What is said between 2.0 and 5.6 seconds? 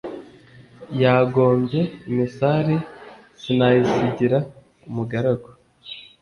imisare sinayisigira umugaragu.